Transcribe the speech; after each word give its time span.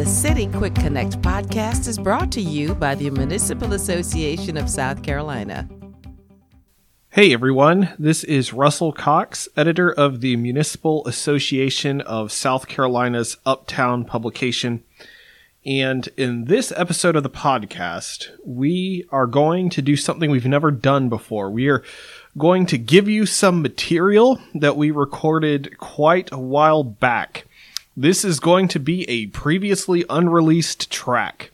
The 0.00 0.06
City 0.06 0.46
Quick 0.46 0.74
Connect 0.76 1.20
podcast 1.20 1.86
is 1.86 1.98
brought 1.98 2.32
to 2.32 2.40
you 2.40 2.74
by 2.74 2.94
the 2.94 3.10
Municipal 3.10 3.74
Association 3.74 4.56
of 4.56 4.70
South 4.70 5.02
Carolina. 5.02 5.68
Hey 7.10 7.34
everyone, 7.34 7.92
this 7.98 8.24
is 8.24 8.54
Russell 8.54 8.92
Cox, 8.92 9.46
editor 9.58 9.92
of 9.92 10.22
the 10.22 10.36
Municipal 10.36 11.06
Association 11.06 12.00
of 12.00 12.32
South 12.32 12.66
Carolina's 12.66 13.36
Uptown 13.44 14.06
publication. 14.06 14.84
And 15.66 16.08
in 16.16 16.46
this 16.46 16.72
episode 16.74 17.14
of 17.14 17.22
the 17.22 17.28
podcast, 17.28 18.30
we 18.42 19.04
are 19.12 19.26
going 19.26 19.68
to 19.68 19.82
do 19.82 19.96
something 19.96 20.30
we've 20.30 20.46
never 20.46 20.70
done 20.70 21.10
before. 21.10 21.50
We 21.50 21.68
are 21.68 21.84
going 22.38 22.64
to 22.64 22.78
give 22.78 23.06
you 23.06 23.26
some 23.26 23.60
material 23.60 24.40
that 24.54 24.78
we 24.78 24.92
recorded 24.92 25.76
quite 25.76 26.32
a 26.32 26.40
while 26.40 26.84
back. 26.84 27.44
This 27.96 28.24
is 28.24 28.38
going 28.38 28.68
to 28.68 28.78
be 28.78 29.02
a 29.10 29.26
previously 29.26 30.04
unreleased 30.08 30.92
track. 30.92 31.50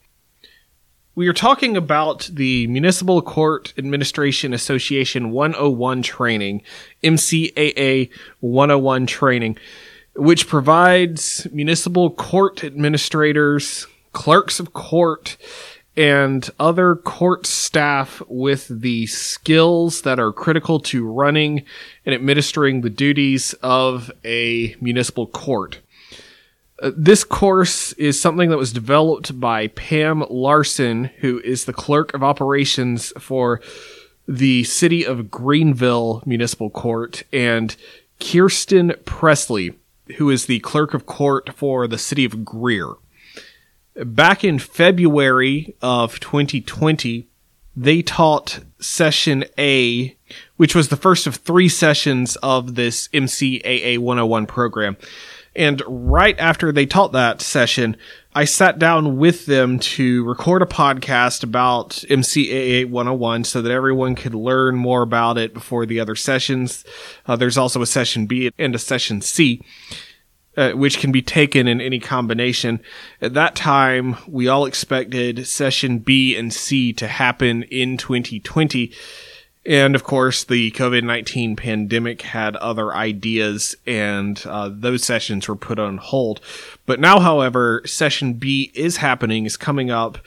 We 1.15 1.29
are 1.29 1.33
talking 1.33 1.79
about 1.79 2.29
the 2.31 2.67
Municipal 2.67 3.23
Court 3.23 3.73
Administration 3.79 4.53
Association 4.53 5.31
101 5.31 6.03
training, 6.03 6.61
MCAA 7.03 8.11
101 8.41 9.07
training, 9.07 9.57
which 10.15 10.47
provides 10.47 11.47
municipal 11.53 12.11
court 12.11 12.63
administrators, 12.63 13.87
clerks 14.13 14.61
of 14.61 14.75
court, 14.75 15.39
and 15.97 16.51
other 16.61 16.97
court 16.97 17.47
staff 17.47 18.21
with 18.29 18.69
the 18.69 19.07
skills 19.07 20.03
that 20.03 20.21
are 20.21 20.33
critical 20.33 20.81
to 20.81 21.11
running 21.11 21.65
and 22.05 22.15
administering 22.15 22.83
the 22.83 22.91
duties 22.91 23.55
of 23.63 24.11
a 24.23 24.77
municipal 24.83 25.27
court. 25.27 25.81
Uh, 26.83 26.91
this 26.95 27.25
course 27.25 27.93
is 27.95 28.21
something 28.21 28.51
that 28.51 28.59
was 28.59 28.73
developed 28.73 29.41
by 29.41 29.69
Pam 29.69 30.25
Larson, 30.29 31.07
who 31.21 31.41
is 31.41 31.65
the 31.65 31.73
clerk 31.73 32.13
of 32.13 32.23
operations 32.23 33.13
for 33.19 33.61
the 34.29 34.65
city 34.65 35.05
of 35.05 35.31
Greenville 35.31 36.23
Municipal 36.27 36.69
Court, 36.69 37.23
and 37.33 37.77
Kirsten 38.21 38.95
Presley, 39.05 39.75
who 40.17 40.29
is 40.31 40.47
the 40.47 40.61
clerk 40.61 40.93
of 40.93 41.07
court 41.07 41.55
for 41.55 41.87
the 41.89 41.99
city 41.99 42.25
of 42.25 42.45
Greer. 42.45 42.95
Back 43.95 44.45
in 44.45 44.59
February 44.59 45.75
of 45.81 46.21
2020, 46.21 47.27
they 47.75 48.03
taught 48.03 48.61
session 48.79 49.45
A, 49.59 50.17
which 50.57 50.75
was 50.75 50.89
the 50.89 50.97
first 50.97 51.27
of 51.27 51.37
three 51.37 51.69
sessions 51.69 52.37
of 52.37 52.75
this 52.75 53.09
MCAA 53.09 53.99
101 53.99 54.47
program. 54.47 54.97
And 55.57 55.83
right 55.87 56.39
after 56.39 56.71
they 56.71 56.85
taught 56.85 57.13
that 57.13 57.41
session, 57.41 57.97
I 58.35 58.45
sat 58.45 58.79
down 58.79 59.17
with 59.17 59.47
them 59.47 59.79
to 59.79 60.23
record 60.25 60.61
a 60.61 60.67
podcast 60.67 61.43
about 61.43 62.05
MCAA 62.11 62.91
101 62.91 63.45
so 63.45 63.63
that 63.63 63.73
everyone 63.73 64.15
could 64.15 64.35
learn 64.35 64.77
more 64.77 65.01
about 65.01 65.39
it 65.39 65.55
before 65.55 65.87
the 65.87 65.99
other 65.99 66.15
sessions. 66.15 66.85
Uh, 67.25 67.37
there's 67.37 67.57
also 67.57 67.81
a 67.81 67.87
session 67.87 68.27
B 68.27 68.51
and 68.59 68.75
a 68.75 68.79
session 68.79 69.23
C. 69.23 69.63
Uh, 70.59 70.73
which 70.73 71.01
can 71.01 71.13
be 71.13 71.21
taken 71.21 71.69
in 71.69 71.83
any 71.83 72.01
combination. 72.01 72.81
At 73.21 73.35
that 73.35 73.55
time, 73.55 74.17
we 74.27 74.49
all 74.49 74.65
expected 74.65 75.47
session 75.47 75.99
B 75.99 76.35
and 76.35 76.51
C 76.51 76.95
to 76.95 77.07
happen 77.07 77.65
in 77.65 77.99
2020. 77.99 78.91
And 79.67 79.97
of 79.97 80.05
course, 80.05 80.45
the 80.45 80.71
COVID 80.71 81.03
19 81.03 81.57
pandemic 81.57 82.23
had 82.23 82.55
other 82.57 82.95
ideas, 82.95 83.75
and 83.85 84.41
uh, 84.47 84.71
those 84.73 85.03
sessions 85.03 85.49
were 85.49 85.57
put 85.57 85.81
on 85.81 85.99
hold. 85.99 86.41
But 86.87 87.01
now, 87.01 87.19
however, 87.19 87.83
session 87.85 88.35
B 88.35 88.71
is 88.75 88.99
happening, 88.99 89.45
is 89.45 89.57
coming 89.57 89.91
up 89.91 90.19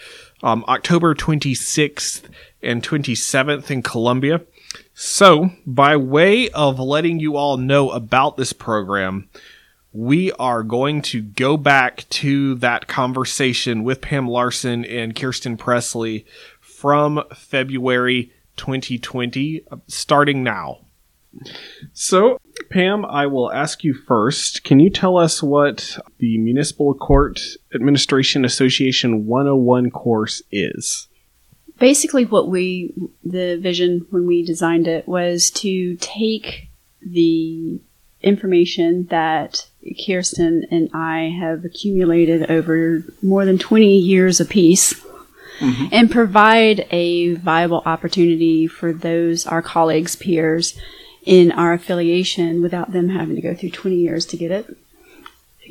um, 0.43 0.65
October 0.67 1.15
26th 1.15 2.23
and 2.61 2.83
27th 2.83 3.71
in 3.71 3.81
Columbia. 3.81 4.41
So, 4.93 5.51
by 5.65 5.95
way 5.95 6.49
of 6.49 6.77
letting 6.77 7.21
you 7.21 7.37
all 7.37 7.55
know 7.55 7.91
about 7.91 8.35
this 8.35 8.51
program, 8.51 9.29
we 9.93 10.33
are 10.33 10.63
going 10.63 11.01
to 11.03 11.21
go 11.21 11.55
back 11.55 12.05
to 12.09 12.55
that 12.55 12.87
conversation 12.87 13.83
with 13.83 14.01
Pam 14.01 14.27
Larson 14.27 14.83
and 14.83 15.15
Kirsten 15.15 15.55
Presley 15.55 16.25
from 16.59 17.23
February 17.33 18.33
2020, 18.59 19.63
starting 19.87 20.43
now. 20.43 20.81
So, 21.93 22.39
Pam, 22.69 23.05
I 23.05 23.25
will 23.27 23.51
ask 23.51 23.83
you 23.83 23.93
first. 23.93 24.63
Can 24.63 24.79
you 24.79 24.89
tell 24.89 25.17
us 25.17 25.41
what 25.41 25.97
the 26.17 26.37
Municipal 26.37 26.93
Court 26.93 27.39
Administration 27.73 28.45
Association 28.45 29.25
101 29.25 29.91
course 29.91 30.41
is? 30.51 31.07
Basically, 31.79 32.25
what 32.25 32.49
we, 32.49 32.93
the 33.23 33.57
vision 33.57 34.05
when 34.09 34.27
we 34.27 34.43
designed 34.43 34.87
it 34.87 35.07
was 35.07 35.49
to 35.51 35.95
take 35.97 36.69
the 37.01 37.79
information 38.21 39.05
that 39.05 39.65
Kirsten 40.05 40.65
and 40.71 40.89
I 40.93 41.33
have 41.39 41.63
accumulated 41.63 42.51
over 42.51 43.03
more 43.23 43.45
than 43.45 43.57
20 43.57 43.97
years 43.97 44.41
apiece 44.41 44.93
mm-hmm. 45.59 45.87
and 45.91 46.11
provide 46.11 46.87
a 46.91 47.35
viable 47.35 47.83
opportunity 47.85 48.67
for 48.67 48.93
those, 48.93 49.45
our 49.45 49.61
colleagues, 49.61 50.15
peers 50.15 50.79
in 51.25 51.51
our 51.51 51.73
affiliation 51.73 52.61
without 52.61 52.91
them 52.91 53.09
having 53.09 53.35
to 53.35 53.41
go 53.41 53.53
through 53.53 53.71
20 53.71 53.95
years 53.95 54.25
to 54.25 54.37
get 54.37 54.51
it. 54.51 54.77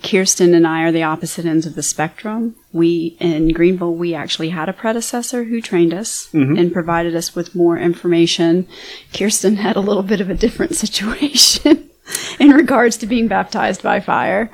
Kirsten 0.03 0.55
and 0.55 0.67
I 0.67 0.83
are 0.83 0.93
the 0.93 1.03
opposite 1.03 1.45
ends 1.45 1.67
of 1.67 1.75
the 1.75 1.83
spectrum. 1.83 2.55
We, 2.73 3.17
in 3.19 3.49
Greenville, 3.49 3.95
we 3.95 4.15
actually 4.15 4.51
had 4.51 4.69
a 4.69 4.73
predecessor 4.73 5.45
who 5.45 5.61
trained 5.61 5.93
us 5.93 6.29
mm-hmm. 6.33 6.57
and 6.57 6.73
provided 6.73 7.17
us 7.17 7.35
with 7.35 7.55
more 7.55 7.77
information. 7.77 8.69
Kirsten 9.13 9.57
had 9.57 9.77
a 9.77 9.81
little 9.81 10.05
bit 10.05 10.21
of 10.21 10.31
a 10.31 10.35
different 10.35 10.75
situation. 10.77 11.91
in 12.39 12.51
regards 12.51 12.97
to 12.99 13.07
being 13.07 13.29
baptized 13.29 13.83
by 13.83 14.01
fire. 14.01 14.51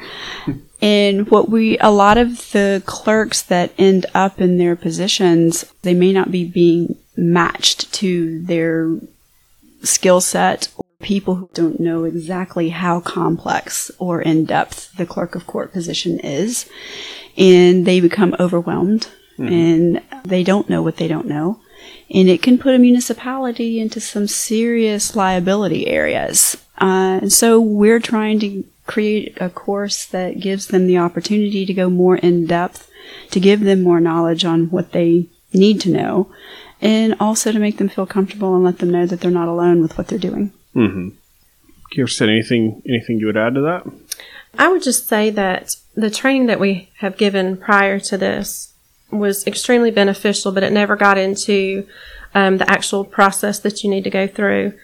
And 0.81 1.31
what 1.31 1.49
we, 1.49 1.79
a 1.79 1.91
lot 1.91 2.19
of 2.19 2.53
the 2.53 2.83
clerks 2.85 3.43
that 3.43 3.73
end 3.79 4.07
up 4.15 4.41
in 4.41 4.59
their 4.59 4.77
positions, 4.77 5.65
they 5.83 5.95
may 5.95 6.13
not 6.13 6.31
be 6.31 6.45
being 6.45 6.97
matched 7.17 7.93
to 7.95 8.43
their 8.43 8.99
skill 9.83 10.21
set 10.21 10.69
or 10.77 10.85
people 11.01 11.37
who 11.37 11.51
don't 11.55 11.81
know 11.81 12.05
exactly 12.05 12.71
how 12.71 13.01
complex 13.01 13.91
or 13.99 14.21
in 14.21 14.45
depth 14.45 14.95
the 14.97 15.07
clerk 15.07 15.35
of 15.35 15.47
court 15.47 15.73
position 15.73 16.19
is. 16.21 16.69
And 17.37 17.87
they 17.87 18.01
become 18.01 18.37
overwhelmed 18.39 19.09
mm-hmm. 19.39 19.53
and 19.53 20.03
they 20.25 20.45
don't 20.45 20.69
know 20.69 20.83
what 20.83 20.97
they 20.97 21.09
don't 21.09 21.27
know. 21.27 21.61
And 22.11 22.29
it 22.29 22.43
can 22.43 22.59
put 22.59 22.75
a 22.75 22.79
municipality 22.79 23.81
into 23.81 24.01
some 24.01 24.27
serious 24.27 25.17
liability 25.17 25.87
areas. 25.87 26.57
Uh, 26.79 27.21
and 27.23 27.33
so 27.33 27.61
we're 27.61 28.01
trying 28.01 28.39
to 28.41 28.65
create 28.87 29.37
a 29.41 29.49
course 29.49 30.05
that 30.07 30.41
gives 30.41 30.69
them 30.69 30.87
the 30.87 30.99
opportunity 30.99 31.65
to 31.65 31.75
go 31.75 31.89
more 31.89 32.17
in 32.17 32.47
depth, 32.47 32.91
to 33.31 33.41
give 33.41 33.61
them 33.61 33.83
more 33.83 34.01
knowledge 34.01 34.45
on 34.45 34.71
what 34.71 34.93
they 34.93 35.27
need 35.53 35.81
to 35.81 35.91
know, 35.91 36.31
and 36.81 37.15
also 37.21 37.53
to 37.53 37.59
make 37.59 37.79
them 37.79 37.89
feel 37.89 38.07
comfortable 38.07 38.55
and 38.55 38.65
let 38.65 38.79
them 38.79 38.91
know 38.91 39.07
that 39.07 39.21
they're 39.21 39.31
not 39.31 39.49
alone 39.49 39.81
with 39.81 39.97
what 39.97 40.09
they're 40.09 40.19
doing. 40.19 40.53
Mm-hmm. 40.75 41.11
Kirsten, 41.95 42.29
anything 42.29 42.83
anything 42.87 43.21
you 43.21 43.27
would 43.27 43.37
add 43.37 43.55
to 43.55 43.61
that? 43.63 43.87
I 44.59 44.69
would 44.69 44.83
just 44.83 45.09
say 45.09 45.31
that 45.31 45.77
the 45.95 46.11
training 46.11 46.47
that 46.47 46.61
we 46.61 46.91
have 46.99 47.17
given 47.17 47.57
prior 47.57 47.99
to 48.01 48.19
this 48.19 48.73
was 49.11 49.47
extremely 49.47 49.91
beneficial, 49.91 50.53
but 50.53 50.63
it 50.63 50.73
never 50.73 50.97
got 50.97 51.19
into 51.19 51.87
um, 52.35 52.59
the 52.59 52.71
actual 52.71 53.05
process 53.05 53.61
that 53.61 53.85
you 53.85 53.91
need 53.91 54.05
to 54.05 54.11
go 54.11 54.27
through. 54.27 54.75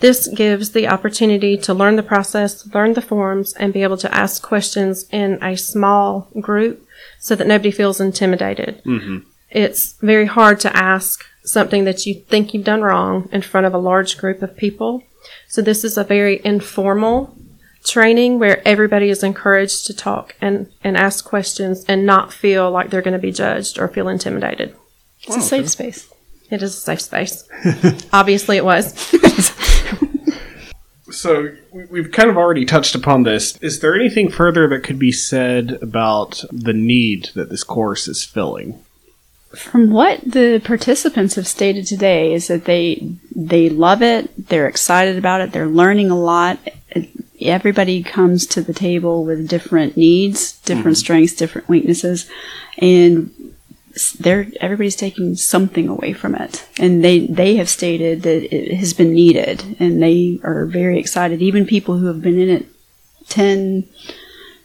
This 0.00 0.28
gives 0.28 0.70
the 0.70 0.88
opportunity 0.88 1.56
to 1.58 1.74
learn 1.74 1.96
the 1.96 2.02
process, 2.02 2.66
learn 2.74 2.94
the 2.94 3.02
forms, 3.02 3.52
and 3.54 3.72
be 3.72 3.82
able 3.82 3.98
to 3.98 4.14
ask 4.14 4.42
questions 4.42 5.06
in 5.10 5.42
a 5.42 5.56
small 5.56 6.28
group 6.40 6.86
so 7.18 7.34
that 7.34 7.46
nobody 7.46 7.70
feels 7.70 8.00
intimidated. 8.00 8.82
Mm-hmm. 8.84 9.18
It's 9.50 9.92
very 10.00 10.26
hard 10.26 10.58
to 10.60 10.74
ask 10.74 11.24
something 11.44 11.84
that 11.84 12.06
you 12.06 12.14
think 12.14 12.54
you've 12.54 12.64
done 12.64 12.82
wrong 12.82 13.28
in 13.32 13.42
front 13.42 13.66
of 13.66 13.74
a 13.74 13.78
large 13.78 14.16
group 14.16 14.42
of 14.42 14.56
people. 14.56 15.02
So 15.48 15.60
this 15.60 15.84
is 15.84 15.98
a 15.98 16.04
very 16.04 16.40
informal 16.44 17.36
training 17.84 18.38
where 18.38 18.66
everybody 18.66 19.10
is 19.10 19.22
encouraged 19.22 19.86
to 19.86 19.94
talk 19.94 20.34
and, 20.40 20.70
and 20.84 20.96
ask 20.96 21.24
questions 21.24 21.84
and 21.88 22.06
not 22.06 22.32
feel 22.32 22.70
like 22.70 22.90
they're 22.90 23.02
going 23.02 23.12
to 23.12 23.18
be 23.18 23.32
judged 23.32 23.78
or 23.78 23.88
feel 23.88 24.08
intimidated. 24.08 24.74
It's 25.22 25.36
a 25.36 25.40
safe 25.40 25.68
space. 25.68 26.08
It 26.50 26.62
is 26.62 26.76
a 26.76 26.80
safe 26.80 27.00
space. 27.00 27.48
Obviously, 28.12 28.56
it 28.56 28.64
was. 28.64 28.94
so 31.10 31.54
we've 31.72 32.10
kind 32.12 32.30
of 32.30 32.36
already 32.36 32.64
touched 32.64 32.94
upon 32.94 33.22
this. 33.22 33.56
Is 33.58 33.80
there 33.80 33.94
anything 33.94 34.30
further 34.30 34.68
that 34.68 34.84
could 34.84 34.98
be 34.98 35.12
said 35.12 35.78
about 35.82 36.44
the 36.50 36.72
need 36.72 37.30
that 37.34 37.50
this 37.50 37.64
course 37.64 38.08
is 38.08 38.24
filling? 38.24 38.82
From 39.54 39.90
what 39.90 40.20
the 40.20 40.60
participants 40.64 41.34
have 41.34 41.46
stated 41.46 41.86
today 41.86 42.32
is 42.32 42.46
that 42.46 42.66
they 42.66 43.12
they 43.34 43.68
love 43.68 44.00
it, 44.00 44.48
they're 44.48 44.68
excited 44.68 45.18
about 45.18 45.40
it, 45.40 45.52
they're 45.52 45.66
learning 45.66 46.10
a 46.10 46.18
lot. 46.18 46.58
everybody 47.40 48.02
comes 48.02 48.46
to 48.46 48.62
the 48.62 48.74
table 48.74 49.24
with 49.24 49.48
different 49.48 49.96
needs, 49.96 50.52
different 50.60 50.96
mm-hmm. 50.96 51.00
strengths, 51.00 51.34
different 51.34 51.68
weaknesses, 51.68 52.30
and 52.78 53.32
they're 54.18 54.46
everybody's 54.60 54.96
taking 54.96 55.34
something 55.34 55.88
away 55.88 56.12
from 56.12 56.34
it, 56.34 56.66
and 56.78 57.04
they 57.04 57.26
they 57.26 57.56
have 57.56 57.68
stated 57.68 58.22
that 58.22 58.54
it 58.54 58.74
has 58.76 58.92
been 58.92 59.12
needed, 59.12 59.76
and 59.80 60.02
they 60.02 60.38
are 60.44 60.66
very 60.66 60.98
excited. 60.98 61.42
Even 61.42 61.66
people 61.66 61.98
who 61.98 62.06
have 62.06 62.22
been 62.22 62.38
in 62.38 62.48
it 62.48 62.66
10, 63.28 63.88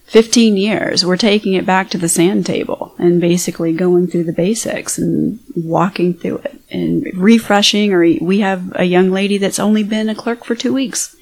15 0.06 0.58
years, 0.58 1.06
we're 1.06 1.18
taking 1.18 1.54
it 1.54 1.66
back 1.66 1.90
to 1.90 1.98
the 1.98 2.10
sand 2.10 2.46
table 2.46 2.94
and 2.98 3.20
basically 3.20 3.74
going 3.74 4.08
through 4.08 4.26
the 4.26 4.34
basics 4.34 4.98
and 4.98 5.40
walking 5.56 6.14
through 6.14 6.38
it 6.38 6.60
and 6.70 7.06
refreshing. 7.16 7.92
Or 7.94 8.00
we 8.00 8.40
have 8.40 8.74
a 8.76 8.84
young 8.84 9.10
lady 9.12 9.38
that's 9.38 9.60
only 9.60 9.84
been 9.84 10.10
a 10.10 10.16
clerk 10.16 10.46
for 10.46 10.56
two 10.56 10.74
weeks. 10.74 11.16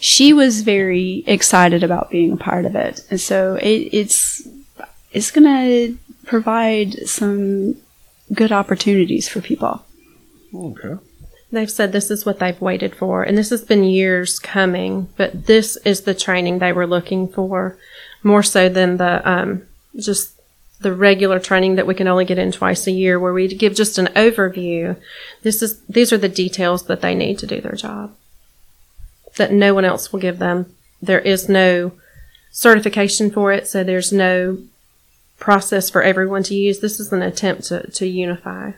She 0.00 0.34
was 0.34 0.60
very 0.60 1.24
excited 1.26 1.82
about 1.82 2.10
being 2.10 2.32
a 2.32 2.36
part 2.36 2.66
of 2.66 2.76
it, 2.76 3.00
and 3.10 3.20
so 3.20 3.54
it, 3.56 3.88
it's 3.92 4.46
it's 5.12 5.30
going 5.30 5.44
to 5.44 5.96
provide 6.26 6.94
some 7.08 7.76
good 8.34 8.52
opportunities 8.52 9.28
for 9.28 9.40
people. 9.40 9.84
Okay. 10.54 10.96
They've 11.52 11.70
said 11.70 11.92
this 11.92 12.10
is 12.10 12.26
what 12.26 12.40
they've 12.40 12.60
waited 12.60 12.94
for, 12.94 13.22
and 13.22 13.38
this 13.38 13.50
has 13.50 13.64
been 13.64 13.84
years 13.84 14.38
coming, 14.38 15.08
but 15.16 15.46
this 15.46 15.76
is 15.78 16.02
the 16.02 16.14
training 16.14 16.58
they 16.58 16.72
were 16.72 16.86
looking 16.86 17.28
for, 17.28 17.78
more 18.22 18.42
so 18.42 18.68
than 18.68 18.96
the 18.96 19.26
um, 19.28 19.62
just 19.96 20.32
the 20.80 20.92
regular 20.92 21.38
training 21.38 21.76
that 21.76 21.86
we 21.86 21.94
can 21.94 22.08
only 22.08 22.24
get 22.24 22.38
in 22.38 22.52
twice 22.52 22.86
a 22.86 22.90
year, 22.90 23.18
where 23.18 23.32
we 23.32 23.46
give 23.48 23.74
just 23.74 23.96
an 23.96 24.06
overview. 24.16 24.96
This 25.42 25.62
is 25.62 25.80
these 25.82 26.12
are 26.12 26.18
the 26.18 26.28
details 26.28 26.86
that 26.86 27.00
they 27.00 27.14
need 27.14 27.38
to 27.38 27.46
do 27.46 27.60
their 27.60 27.76
job 27.76 28.14
that 29.36 29.52
no 29.52 29.72
one 29.72 29.84
else 29.84 30.12
will 30.12 30.20
give 30.20 30.38
them. 30.38 30.74
There 31.00 31.20
is 31.20 31.48
no 31.48 31.92
certification 32.50 33.30
for 33.30 33.52
it, 33.52 33.68
so 33.68 33.84
there's 33.84 34.12
no 34.12 34.58
process 35.38 35.90
for 35.90 36.02
everyone 36.02 36.42
to 36.44 36.54
use. 36.54 36.80
This 36.80 37.00
is 37.00 37.12
an 37.12 37.22
attempt 37.22 37.64
to, 37.64 37.88
to 37.90 38.06
unify. 38.06 38.72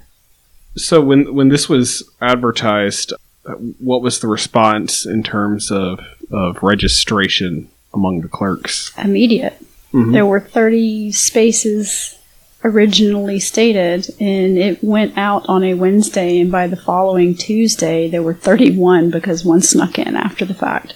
So 0.77 1.01
when 1.01 1.35
when 1.35 1.49
this 1.49 1.69
was 1.69 2.09
advertised, 2.21 3.13
uh, 3.47 3.55
what 3.55 4.03
was 4.03 4.21
the 4.21 4.29
response 4.29 5.07
in 5.07 5.23
terms 5.23 5.71
of 5.71 6.01
of 6.31 6.63
registration 6.63 7.69
among 7.95 8.21
the 8.21 8.29
clerks? 8.29 8.93
Immediate. 8.99 9.61
There 9.93 10.27
were 10.27 10.41
30 10.41 11.13
spaces 11.13 12.19
originally 12.63 13.41
stated, 13.41 14.09
and 14.21 14.59
it 14.59 14.83
went 14.83 15.17
out 15.17 15.49
on 15.49 15.65
a 15.65 15.75
Wednesday, 15.75 16.39
and 16.41 16.53
by 16.53 16.67
the 16.67 16.77
following 16.77 17.35
Tuesday, 17.35 18.09
there 18.09 18.23
were 18.23 18.35
31 18.35 19.11
because 19.11 19.45
one 19.45 19.63
snuck 19.63 19.99
in 19.99 20.17
after 20.17 20.45
the 20.45 20.55
fact. 20.55 20.95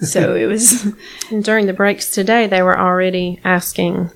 So 0.00 0.34
it 0.36 0.46
was, 0.46 0.92
And 1.30 1.42
during 1.42 1.66
the 1.66 1.72
breaks 1.72 2.10
today, 2.10 2.46
they 2.46 2.62
were 2.62 2.78
already 2.78 3.40
asking 3.44 4.10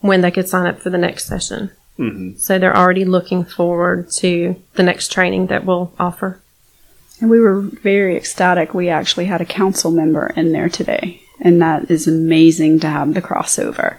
when 0.00 0.20
they 0.20 0.30
could 0.30 0.48
sign 0.48 0.66
up 0.66 0.80
for 0.80 0.90
the 0.90 0.98
next 0.98 1.26
session. 1.26 1.70
Mm-hmm. 1.98 2.36
So 2.38 2.58
they're 2.58 2.76
already 2.76 3.04
looking 3.04 3.44
forward 3.44 4.10
to 4.18 4.54
the 4.74 4.82
next 4.84 5.10
training 5.10 5.48
that 5.48 5.64
we'll 5.64 5.92
offer. 5.98 6.40
and 7.20 7.28
we 7.30 7.40
were 7.40 7.60
very 7.60 8.16
ecstatic. 8.16 8.72
We 8.74 8.88
actually 8.88 9.24
had 9.24 9.40
a 9.40 9.44
council 9.44 9.90
member 9.90 10.28
in 10.36 10.52
there 10.52 10.68
today, 10.68 11.20
and 11.40 11.60
that 11.60 11.90
is 11.90 12.06
amazing 12.06 12.78
to 12.80 12.88
have 12.88 13.14
the 13.14 13.20
crossover. 13.20 13.96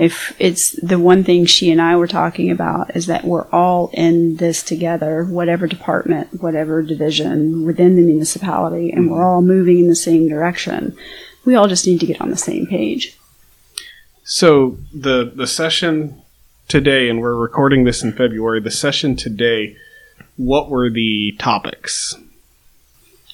If 0.00 0.34
it's 0.38 0.72
the 0.80 0.98
one 0.98 1.22
thing 1.24 1.44
she 1.44 1.70
and 1.70 1.82
I 1.82 1.96
were 1.96 2.06
talking 2.08 2.50
about 2.50 2.96
is 2.96 3.04
that 3.06 3.24
we're 3.24 3.46
all 3.48 3.90
in 3.92 4.36
this 4.36 4.62
together, 4.62 5.24
whatever 5.24 5.66
department, 5.66 6.42
whatever 6.42 6.80
division 6.82 7.66
within 7.66 7.96
the 7.96 8.02
municipality, 8.02 8.90
and 8.90 9.10
we're 9.10 9.22
all 9.22 9.42
moving 9.42 9.80
in 9.80 9.88
the 9.88 9.94
same 9.94 10.26
direction. 10.28 10.96
We 11.44 11.54
all 11.56 11.68
just 11.68 11.86
need 11.86 12.00
to 12.00 12.06
get 12.06 12.22
on 12.22 12.30
the 12.30 12.36
same 12.38 12.66
page. 12.66 13.18
So 14.24 14.78
the 14.94 15.32
the 15.34 15.46
session 15.46 16.22
today, 16.68 17.08
and 17.08 17.20
we're 17.20 17.34
recording 17.34 17.84
this 17.84 18.02
in 18.02 18.12
February. 18.12 18.60
The 18.60 18.70
session 18.70 19.16
today, 19.16 19.76
what 20.36 20.70
were 20.70 20.90
the 20.90 21.34
topics? 21.38 22.14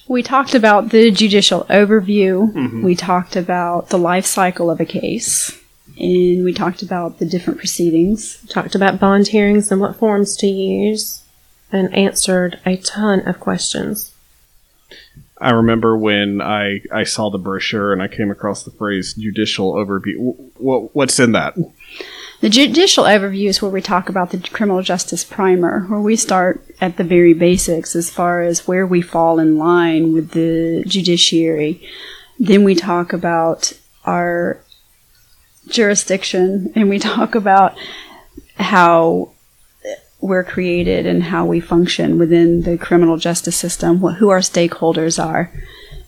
We 0.07 0.23
talked 0.23 0.55
about 0.55 0.89
the 0.89 1.11
judicial 1.11 1.65
overview. 1.65 2.51
Mm-hmm. 2.51 2.83
We 2.83 2.95
talked 2.95 3.35
about 3.35 3.89
the 3.89 3.99
life 3.99 4.25
cycle 4.25 4.71
of 4.71 4.79
a 4.79 4.85
case. 4.85 5.55
And 5.99 6.43
we 6.43 6.53
talked 6.53 6.81
about 6.81 7.19
the 7.19 7.25
different 7.25 7.59
proceedings. 7.59 8.43
Talked 8.49 8.73
about 8.73 8.99
bond 8.99 9.27
hearings 9.27 9.71
and 9.71 9.79
what 9.79 9.97
forms 9.97 10.35
to 10.37 10.47
use, 10.47 11.23
and 11.71 11.93
answered 11.93 12.59
a 12.65 12.77
ton 12.77 13.27
of 13.27 13.39
questions. 13.39 14.11
I 15.41 15.51
remember 15.51 15.97
when 15.97 16.41
I, 16.41 16.81
I 16.91 17.03
saw 17.03 17.29
the 17.29 17.37
brochure 17.37 17.93
and 17.93 18.01
I 18.01 18.07
came 18.07 18.29
across 18.29 18.63
the 18.63 18.71
phrase 18.71 19.13
judicial 19.13 19.73
overview. 19.73 20.35
What, 20.57 20.93
what's 20.95 21.19
in 21.19 21.31
that? 21.31 21.55
The 22.41 22.49
judicial 22.49 23.03
overview 23.03 23.47
is 23.47 23.61
where 23.61 23.71
we 23.71 23.81
talk 23.81 24.09
about 24.09 24.31
the 24.31 24.39
criminal 24.39 24.81
justice 24.81 25.23
primer, 25.23 25.85
where 25.87 25.99
we 25.99 26.15
start 26.15 26.63
at 26.79 26.97
the 26.97 27.03
very 27.03 27.33
basics 27.33 27.95
as 27.95 28.09
far 28.09 28.41
as 28.41 28.67
where 28.67 28.85
we 28.85 29.01
fall 29.01 29.39
in 29.39 29.57
line 29.57 30.13
with 30.13 30.31
the 30.31 30.83
judiciary. 30.87 31.81
Then 32.37 32.63
we 32.63 32.75
talk 32.75 33.11
about 33.11 33.73
our 34.05 34.59
jurisdiction 35.67 36.71
and 36.75 36.89
we 36.89 36.99
talk 36.99 37.35
about 37.35 37.77
how 38.55 39.31
we're 40.21 40.43
created 40.43 41.05
and 41.05 41.23
how 41.23 41.45
we 41.45 41.59
function 41.59 42.17
within 42.17 42.63
the 42.63 42.77
criminal 42.77 43.17
justice 43.17 43.55
system, 43.55 44.01
what, 44.01 44.15
who 44.15 44.29
our 44.29 44.39
stakeholders 44.39 45.23
are 45.23 45.51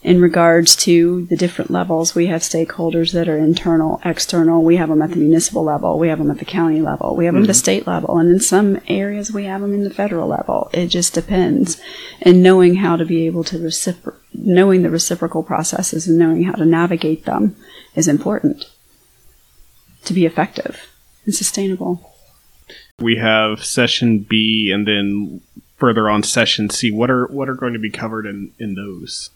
in 0.04 0.20
regards 0.20 0.76
to 0.76 1.26
the 1.28 1.38
different 1.38 1.70
levels. 1.70 2.16
We 2.16 2.28
have 2.28 2.42
stakeholders 2.42 3.14
that 3.14 3.30
are 3.30 3.38
internal, 3.38 4.02
external. 4.04 4.64
We 4.64 4.78
have 4.78 4.90
them 4.90 5.02
at 5.02 5.12
the 5.12 5.18
municipal 5.18 5.64
level. 5.64 6.00
We 6.00 6.08
have 6.08 6.18
them 6.18 6.32
at 6.32 6.40
the 6.40 6.46
county 6.46 6.82
level. 6.82 7.16
We 7.16 7.26
have 7.26 7.36
them 7.36 7.44
at 7.44 7.48
the 7.48 7.54
mm-hmm. 7.54 7.60
state 7.60 7.88
level. 7.88 8.18
And 8.18 8.30
in 8.30 8.40
some 8.40 8.82
areas, 8.88 9.32
we 9.32 9.46
have 9.46 9.62
them 9.62 9.74
in 9.74 9.84
the 9.84 9.94
federal 9.94 10.28
level. 10.28 10.70
It 10.74 10.88
just 10.88 11.14
depends. 11.14 11.80
And 12.22 12.42
knowing 12.42 12.76
how 12.76 12.96
to 12.96 13.06
be 13.06 13.28
able 13.28 13.44
to 13.46 13.58
recipro- 13.58 14.18
knowing 14.34 14.82
the 14.82 14.90
reciprocal 14.90 15.44
processes 15.44 16.08
and 16.08 16.18
knowing 16.18 16.44
how 16.44 16.54
to 16.54 16.66
navigate 16.66 17.26
them 17.26 17.56
is 17.96 18.08
important 18.08 18.66
to 20.06 20.14
be 20.14 20.26
effective 20.26 20.88
and 21.26 21.36
sustainable. 21.36 22.11
We 23.02 23.18
have 23.18 23.66
session 23.66 24.20
B 24.20 24.72
and 24.72 24.88
then 24.88 25.42
further 25.78 26.10
on 26.10 26.24
session 26.24 26.70
C. 26.70 26.92
What 26.92 27.10
are 27.10 27.26
what 27.28 27.50
are 27.50 27.56
going 27.56 27.74
to 27.74 27.80
be 27.80 27.90
covered 27.90 28.26
in, 28.26 28.54
in 28.60 28.76
those? 28.76 29.30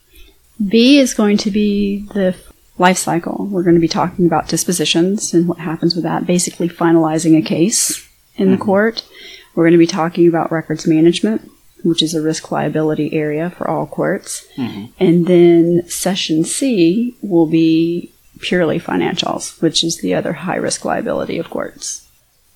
B 0.65 0.99
is 0.99 1.13
going 1.13 1.37
to 1.37 1.51
be 1.51 2.05
the 2.13 2.35
life 2.77 2.97
cycle. 2.97 3.47
We're 3.47 3.63
going 3.63 3.75
to 3.75 3.81
be 3.81 3.87
talking 3.87 4.25
about 4.25 4.47
dispositions 4.47 5.33
and 5.33 5.47
what 5.47 5.59
happens 5.59 5.95
with 5.95 6.03
that, 6.03 6.25
basically 6.25 6.69
finalizing 6.69 7.37
a 7.37 7.41
case 7.41 8.07
in 8.35 8.51
the 8.51 8.55
mm-hmm. 8.55 8.63
court. 8.63 9.03
We're 9.55 9.63
going 9.63 9.73
to 9.73 9.77
be 9.77 9.87
talking 9.87 10.27
about 10.27 10.51
records 10.51 10.85
management, 10.85 11.49
which 11.83 12.03
is 12.03 12.13
a 12.13 12.21
risk 12.21 12.51
liability 12.51 13.13
area 13.13 13.49
for 13.49 13.69
all 13.69 13.87
courts. 13.87 14.45
Mm-hmm. 14.57 14.85
And 14.99 15.27
then 15.27 15.87
session 15.87 16.43
C 16.43 17.15
will 17.21 17.47
be 17.47 18.11
purely 18.39 18.79
financials, 18.79 19.61
which 19.61 19.83
is 19.83 20.01
the 20.01 20.13
other 20.13 20.33
high 20.33 20.57
risk 20.57 20.83
liability 20.83 21.39
of 21.39 21.49
courts. 21.49 22.07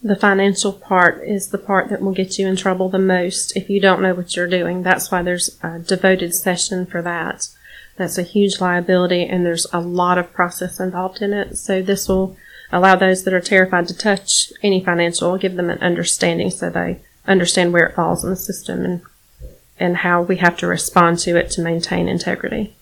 The 0.02 0.16
financial 0.16 0.72
part 0.72 1.22
is 1.24 1.50
the 1.50 1.58
part 1.58 1.90
that 1.90 2.02
will 2.02 2.14
get 2.14 2.40
you 2.40 2.48
in 2.48 2.56
trouble 2.56 2.90
the 2.90 3.00
most 3.00 3.56
if 3.58 3.70
you 3.70 3.82
don't 3.82 4.02
know 4.02 4.14
what 4.14 4.36
you're 4.36 4.48
doing. 4.48 4.82
That's 4.82 5.12
why 5.12 5.22
there's 5.22 5.58
a 5.62 5.80
devoted 5.80 6.34
session 6.34 6.86
for 6.86 7.02
that. 7.02 7.50
That's 7.98 8.18
a 8.18 8.24
huge 8.24 8.62
liability 8.62 9.26
and 9.26 9.46
there's 9.46 9.68
a 9.74 9.82
lot 9.82 10.18
of 10.18 10.32
process 10.32 10.80
involved 10.80 11.22
in 11.22 11.34
it. 11.34 11.58
So 11.58 11.82
this 11.82 12.08
will 12.08 12.38
allow 12.72 12.96
those 12.96 13.26
that 13.26 13.34
are 13.34 13.42
terrified 13.42 13.90
to 13.90 13.98
touch 13.98 14.54
any 14.64 14.82
financial, 14.82 15.38
give 15.38 15.56
them 15.56 15.70
an 15.70 15.80
understanding 15.80 16.50
so 16.50 16.70
they 16.70 17.02
understand 17.28 17.74
where 17.74 17.86
it 17.86 17.96
falls 17.96 18.24
in 18.24 18.30
the 18.30 18.36
system 18.36 18.86
and 18.86 19.02
and 19.80 19.98
how 19.98 20.22
we 20.22 20.38
have 20.38 20.58
to 20.58 20.68
respond 20.68 21.18
to 21.20 21.38
it 21.38 21.50
to 21.52 21.62
maintain 21.62 22.10
integrity. 22.10 22.76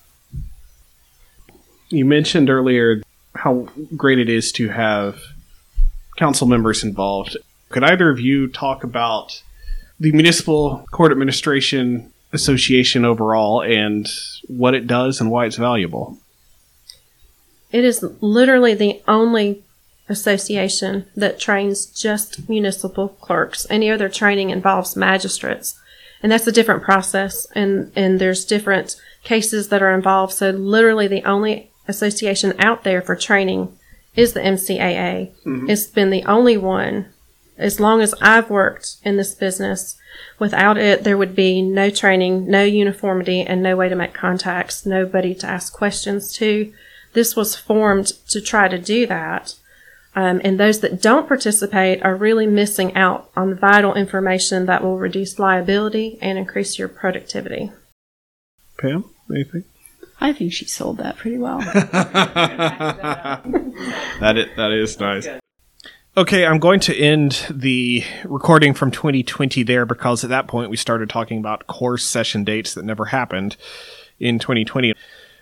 You 1.90 2.06
mentioned 2.06 2.50
earlier 2.50 3.04
how 3.36 3.68
great 3.96 4.18
it 4.18 4.30
is 4.30 4.52
to 4.54 4.70
have 4.70 5.22
council 6.18 6.48
members 6.48 6.84
involved. 6.84 7.38
Could 7.70 7.84
either 7.84 8.10
of 8.10 8.20
you 8.20 8.48
talk 8.48 8.84
about 8.84 9.42
the 10.00 10.12
Municipal 10.12 10.86
Court 10.92 11.12
Administration 11.12 12.12
Association 12.34 13.06
overall 13.06 13.62
and 13.62 14.08
what 14.48 14.74
it 14.76 14.88
does 14.88 15.22
and 15.22 15.32
why 15.32 15.46
it's 15.46 15.56
valuable? 15.56 16.18
It 17.72 17.84
is 17.84 18.04
literally 18.22 18.74
the 18.74 19.02
only 19.08 19.64
association 20.10 21.06
that 21.16 21.40
trains 21.40 21.86
just 21.86 22.48
municipal 22.48 23.10
clerks. 23.10 23.68
Any 23.70 23.90
other 23.90 24.10
training 24.10 24.50
involves 24.50 24.96
magistrates. 24.96 25.80
And 26.24 26.32
that's 26.32 26.48
a 26.48 26.52
different 26.52 26.84
process 26.84 27.46
and, 27.54 27.92
and 27.96 28.20
there's 28.20 28.46
different 28.46 28.96
cases 29.24 29.70
that 29.70 29.84
are 29.84 29.94
involved. 29.94 30.34
So 30.34 30.50
literally 30.52 31.08
the 31.08 31.24
only 31.24 31.72
association 31.88 32.54
out 32.60 32.84
there 32.84 33.02
for 33.02 33.16
training 33.16 33.77
is 34.18 34.34
the 34.34 34.42
MCAA. 34.42 35.32
It's 35.70 35.86
been 35.86 36.10
the 36.10 36.26
only 36.26 36.58
one 36.58 37.14
as 37.58 37.80
long 37.80 38.02
as 38.02 38.14
I've 38.22 38.50
worked 38.50 38.98
in 39.04 39.18
this 39.18 39.34
business, 39.34 39.98
without 40.38 40.78
it, 40.78 41.04
there 41.04 41.18
would 41.18 41.36
be 41.36 41.62
no 41.62 41.90
training, 41.90 42.50
no 42.50 42.64
uniformity, 42.64 43.42
and 43.42 43.64
no 43.64 43.76
way 43.76 43.90
to 43.90 43.96
make 43.96 44.14
contacts, 44.14 44.86
nobody 44.86 45.34
to 45.36 45.48
ask 45.48 45.74
questions 45.74 46.32
to. 46.34 46.72
This 47.14 47.36
was 47.36 47.56
formed 47.56 48.08
to 48.30 48.42
try 48.42 48.68
to 48.68 48.78
do 48.78 49.08
that. 49.08 49.56
Um, 50.16 50.42
and 50.44 50.60
those 50.60 50.80
that 50.82 51.02
don't 51.02 51.28
participate 51.28 52.04
are 52.04 52.16
really 52.16 52.48
missing 52.48 52.96
out 52.96 53.30
on 53.36 53.56
vital 53.56 53.94
information 53.94 54.66
that 54.66 54.84
will 54.84 54.98
reduce 54.98 55.40
liability 55.40 56.18
and 56.22 56.38
increase 56.38 56.80
your 56.80 56.88
productivity. 56.88 57.72
Pam, 58.78 59.06
anything? 59.32 59.64
I 60.20 60.34
think 60.34 60.52
she 60.54 60.66
sold 60.66 60.98
that 60.98 61.18
pretty 61.18 61.38
well. 61.38 61.60
that 61.60 63.44
is, 64.36 64.48
that 64.56 64.72
is 64.72 65.00
nice. 65.00 65.28
Okay, 66.18 66.48
I'm 66.48 66.58
going 66.58 66.80
to 66.80 66.98
end 66.98 67.46
the 67.52 68.04
recording 68.26 68.74
from 68.74 68.90
2020 68.90 69.62
there 69.62 69.86
because 69.86 70.24
at 70.24 70.32
that 70.32 70.48
point 70.48 70.72
we 70.72 70.78
started 70.78 71.12
talking 71.12 71.38
about 71.38 71.68
course 71.68 72.04
session 72.04 72.44
dates 72.44 72.74
that 72.74 72.84
never 72.84 73.06
happened 73.06 73.56
in 74.20 74.40
2020. 74.40 74.96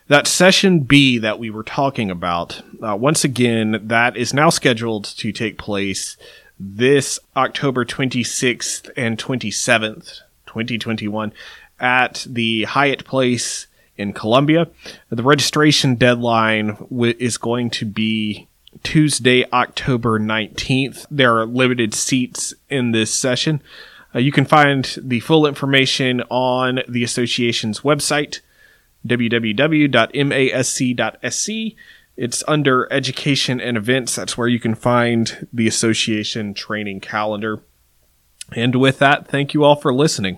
That 0.09 0.27
session 0.27 0.81
B 0.81 1.17
that 1.19 1.39
we 1.39 1.49
were 1.49 1.63
talking 1.63 2.11
about, 2.11 2.61
uh, 2.85 2.97
once 2.99 3.23
again, 3.23 3.79
that 3.87 4.17
is 4.17 4.33
now 4.33 4.49
scheduled 4.49 5.05
to 5.05 5.31
take 5.31 5.57
place 5.57 6.17
this 6.59 7.19
October 7.37 7.85
26th 7.85 8.89
and 8.97 9.17
27th, 9.17 10.19
2021, 10.45 11.31
at 11.79 12.27
the 12.29 12.65
Hyatt 12.65 13.05
Place 13.05 13.67
in 13.97 14.13
Columbia. 14.13 14.67
The 15.09 15.23
registration 15.23 15.95
deadline 15.95 16.75
w- 16.89 17.15
is 17.19 17.37
going 17.37 17.69
to 17.71 17.85
be 17.85 18.47
Tuesday, 18.83 19.45
October 19.51 20.19
19th. 20.19 21.05
There 21.09 21.37
are 21.37 21.45
limited 21.45 21.93
seats 21.93 22.53
in 22.69 22.91
this 22.91 23.13
session. 23.13 23.61
Uh, 24.13 24.19
you 24.19 24.31
can 24.31 24.45
find 24.45 24.97
the 25.01 25.19
full 25.21 25.45
information 25.45 26.21
on 26.29 26.79
the 26.87 27.03
association's 27.03 27.81
website 27.81 28.39
www.masc.sc. 29.05 29.49
It's 32.17 32.43
under 32.47 32.91
education 32.91 33.59
and 33.61 33.77
events. 33.77 34.15
That's 34.15 34.37
where 34.37 34.47
you 34.47 34.59
can 34.59 34.73
find 34.73 35.47
the 35.51 35.67
association 35.67 36.53
training 36.53 37.01
calendar. 37.01 37.61
And 38.53 38.75
with 38.75 38.99
that, 38.99 39.27
thank 39.27 39.53
you 39.53 39.63
all 39.63 39.75
for 39.75 39.93
listening. 39.93 40.37